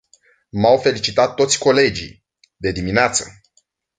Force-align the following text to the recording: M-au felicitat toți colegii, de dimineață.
M-au 0.51 0.77
felicitat 0.79 1.33
toți 1.35 1.57
colegii, 1.59 2.25
de 2.57 2.71
dimineață. 2.71 3.31